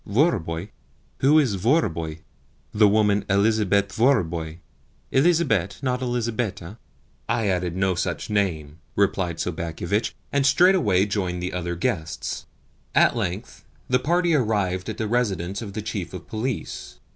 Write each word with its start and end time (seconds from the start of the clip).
"Vorobei? 0.07 0.69
Who 1.19 1.37
is 1.37 1.57
Vorobei?" 1.57 2.21
"The 2.73 2.87
woman 2.87 3.23
'Elizabet' 3.29 3.91
Vorobei 3.93 4.57
'Elizabet,' 5.11 5.77
not 5.83 5.99
'Elizabeta?'" 6.01 6.79
"I 7.29 7.45
added 7.47 7.75
no 7.75 7.93
such 7.93 8.27
name," 8.27 8.79
replied 8.95 9.39
Sobakevitch, 9.39 10.15
and 10.33 10.43
straightway 10.43 11.05
joined 11.05 11.43
the 11.43 11.53
other 11.53 11.75
guests. 11.75 12.47
At 12.95 13.15
length 13.15 13.63
the 13.87 13.99
party 13.99 14.33
arrived 14.33 14.89
at 14.89 14.97
the 14.97 15.07
residence 15.07 15.61
of 15.61 15.73
the 15.73 15.83
Chief 15.83 16.15
of 16.15 16.25
Police. 16.27 16.97